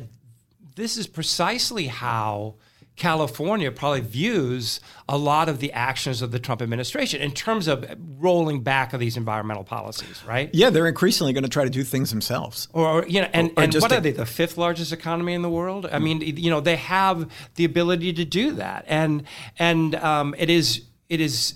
[0.77, 2.55] this is precisely how
[3.01, 4.79] California probably views
[5.09, 7.85] a lot of the actions of the Trump administration in terms of
[8.19, 10.51] rolling back of these environmental policies, right?
[10.53, 12.69] Yeah, they're increasingly going to try to do things themselves.
[12.75, 14.13] Or you know, and, or, or and what a, are they?
[14.13, 15.89] The fifth largest economy in the world?
[15.91, 19.25] I mean, you know, they have the ability to do that, and
[19.59, 21.55] and um, it is it is,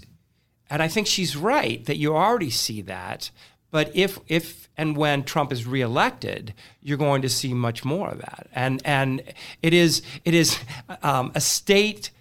[0.70, 3.30] and I think she's right that you already see that.
[3.74, 8.18] But if if and when Trump is reelected, you're going to see much more of
[8.18, 8.46] that.
[8.52, 9.20] And and
[9.62, 10.60] it is it is
[11.02, 12.12] um, a state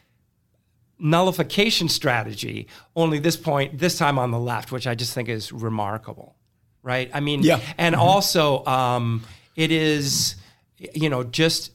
[0.98, 2.68] nullification strategy.
[2.96, 6.34] Only this point, this time on the left, which I just think is remarkable,
[6.82, 7.12] right?
[7.14, 7.60] I mean, yeah.
[7.78, 8.04] and mm-hmm.
[8.04, 9.24] also um,
[9.56, 10.34] it is,
[10.80, 11.70] you know, just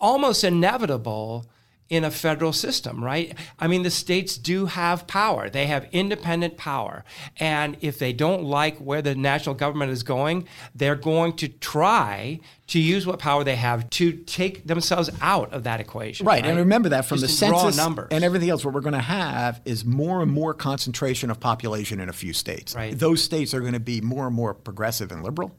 [0.00, 1.44] almost inevitable
[1.88, 3.34] in a federal system, right?
[3.58, 5.48] I mean, the states do have power.
[5.48, 7.04] They have independent power.
[7.38, 12.40] And if they don't like where the national government is going, they're going to try
[12.68, 16.26] to use what power they have to take themselves out of that equation.
[16.26, 16.42] Right.
[16.42, 16.50] right?
[16.50, 18.08] And remember that from Just the census numbers.
[18.10, 22.00] and everything else, what we're going to have is more and more concentration of population
[22.00, 22.74] in a few states.
[22.74, 22.98] Right.
[22.98, 25.54] Those states are going to be more and more progressive and liberal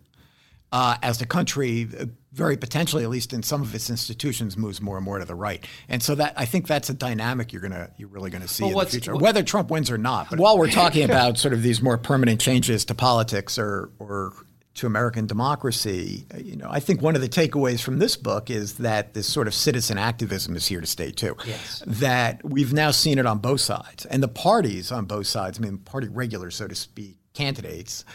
[0.71, 2.05] uh, as the country uh,
[2.37, 5.35] very potentially, at least in some of its institutions, moves more and more to the
[5.35, 5.65] right.
[5.89, 8.63] And so that I think that's a dynamic you're gonna you're really going to see
[8.63, 10.29] well, in the future, whether Trump wins or not.
[10.29, 14.33] But while we're talking about sort of these more permanent changes to politics or or
[14.75, 18.75] to American democracy, you know, I think one of the takeaways from this book is
[18.75, 21.35] that this sort of citizen activism is here to stay too.
[21.47, 21.81] Yes.
[21.87, 25.57] That we've now seen it on both sides, and the parties on both sides.
[25.57, 28.05] I mean, party regulars, so to speak, candidates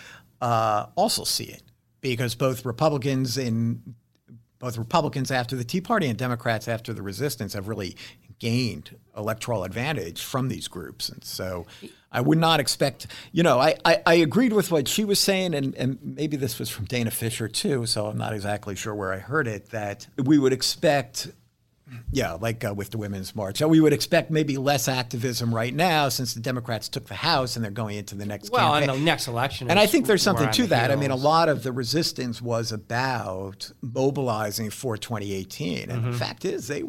[0.41, 1.62] uh, also see it
[2.01, 3.95] because both Republicans in
[4.63, 7.97] both Republicans after the Tea Party and Democrats after the resistance have really
[8.39, 11.09] gained electoral advantage from these groups.
[11.09, 11.67] And so
[12.13, 15.55] I would not expect, you know, I, I, I, agreed with what she was saying,
[15.55, 19.13] and, and maybe this was from Dana Fisher too, so I'm not exactly sure where
[19.13, 21.33] I heard it, that we would expect
[22.11, 23.59] yeah, like uh, with the Women's March.
[23.59, 27.57] So we would expect maybe less activism right now since the Democrats took the House
[27.57, 28.90] and they're going into the next well, campaign.
[28.90, 29.70] and the next election.
[29.70, 30.90] And I think there's something to that.
[30.90, 30.99] Heels.
[30.99, 35.90] I mean, a lot of the resistance was about mobilizing for 2018.
[35.90, 36.11] And mm-hmm.
[36.12, 36.82] the fact is, they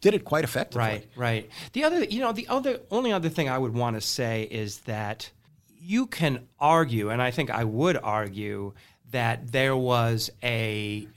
[0.00, 0.80] did it quite effectively.
[0.80, 1.50] Right, right.
[1.72, 4.80] The other, you know, the other only other thing I would want to say is
[4.80, 5.30] that
[5.78, 8.74] you can argue, and I think I would argue
[9.10, 11.08] that there was a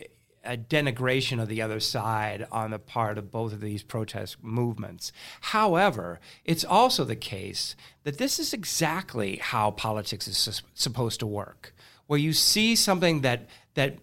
[0.43, 5.11] a denigration of the other side on the part of both of these protest movements.
[5.41, 11.73] However, it's also the case that this is exactly how politics is supposed to work,
[12.07, 13.97] where you see something that that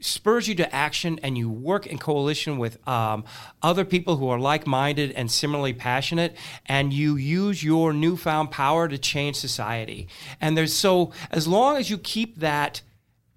[0.00, 3.24] spurs you to action and you work in coalition with um,
[3.62, 6.36] other people who are like-minded and similarly passionate
[6.66, 10.08] and you use your newfound power to change society
[10.40, 12.82] and there's so as long as you keep that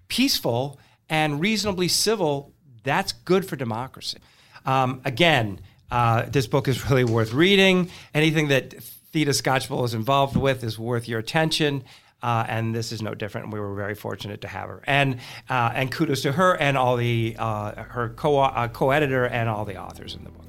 [0.08, 0.78] peaceful
[1.08, 2.52] and reasonably civil,
[2.82, 4.18] that's good for democracy.
[4.64, 7.90] Um, again, uh, this book is really worth reading.
[8.14, 8.74] Anything that
[9.12, 11.84] Theda Skocpol is involved with is worth your attention.
[12.22, 13.52] Uh, and this is no different.
[13.52, 16.96] We were very fortunate to have her, and uh, and kudos to her and all
[16.96, 20.46] the uh, her co uh, co-editor and all the authors in the book.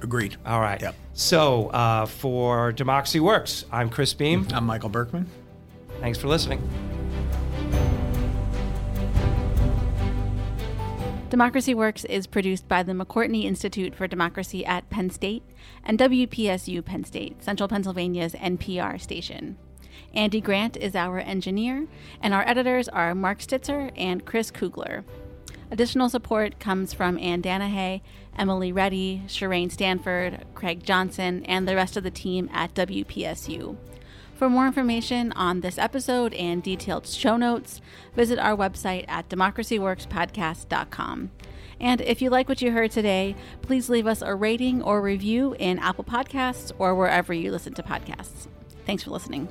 [0.00, 0.36] Agreed.
[0.46, 0.80] All right.
[0.80, 0.94] Yep.
[1.14, 4.46] So uh, for Democracy Works, I'm Chris Beem.
[4.52, 5.28] I'm Michael Berkman.
[6.00, 6.95] Thanks for listening.
[11.28, 15.42] Democracy Works is produced by the McCourtney Institute for Democracy at Penn State
[15.82, 19.58] and WPSU Penn State, Central Pennsylvania's NPR station.
[20.14, 21.88] Andy Grant is our engineer,
[22.22, 25.04] and our editors are Mark Stitzer and Chris Kugler.
[25.68, 28.02] Additional support comes from Ann Danahay,
[28.38, 33.76] Emily Reddy, Shireen Stanford, Craig Johnson, and the rest of the team at WPSU.
[34.36, 37.80] For more information on this episode and detailed show notes,
[38.14, 41.30] visit our website at democracyworkspodcast.com.
[41.80, 45.54] And if you like what you heard today, please leave us a rating or review
[45.58, 48.48] in Apple Podcasts or wherever you listen to podcasts.
[48.84, 49.48] Thanks for listening.